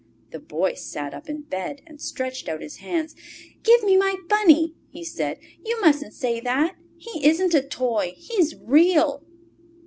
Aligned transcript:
The 0.31 0.39
Boy 0.39 0.73
sat 0.73 1.13
up 1.13 1.29
in 1.29 1.41
bed 1.43 1.83
and 1.85 2.01
stretched 2.01 2.49
out 2.49 2.63
his 2.63 2.77
hands. 2.77 3.13
"Give 3.61 3.83
me 3.83 3.95
my 3.97 4.15
Bunny!" 4.27 4.73
he 4.89 5.03
said. 5.05 5.37
"You 5.63 5.79
mustn't 5.79 6.15
say 6.15 6.39
that. 6.39 6.75
He 6.97 7.23
isn't 7.23 7.53
a 7.53 7.61
toy. 7.61 8.15
He's 8.17 8.55
REAL!" 8.55 9.23